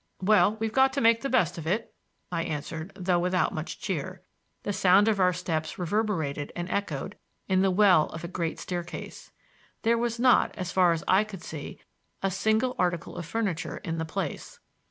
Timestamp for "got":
0.73-0.93